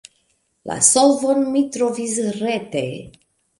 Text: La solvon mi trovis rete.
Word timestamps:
La 0.69 0.77
solvon 0.87 1.45
mi 1.57 1.63
trovis 1.77 2.19
rete. 2.41 2.85